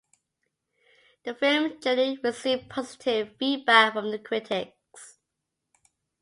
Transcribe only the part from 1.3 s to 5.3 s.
film generally received positive feedback from the critics.